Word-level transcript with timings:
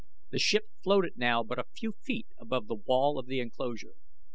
The 0.31 0.39
ship 0.39 0.67
floated 0.83 1.15
now 1.15 1.43
but 1.43 1.59
a 1.59 1.67
few 1.77 1.91
feet 1.91 2.25
above 2.39 2.65
the 2.65 2.73
wall 2.73 3.19
of 3.19 3.27
the 3.27 3.39
enclosure. 3.39 3.93